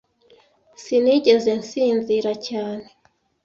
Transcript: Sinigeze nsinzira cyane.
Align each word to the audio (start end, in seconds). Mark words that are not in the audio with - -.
Sinigeze 0.83 1.51
nsinzira 1.61 2.31
cyane. 2.47 2.87